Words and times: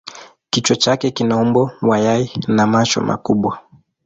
Kichwa 0.49 0.75
chake 0.75 1.11
kina 1.11 1.37
umbo 1.37 1.71
wa 1.81 1.99
yai 1.99 2.31
na 2.47 2.67
macho 2.67 3.01
makubwa. 3.01 3.59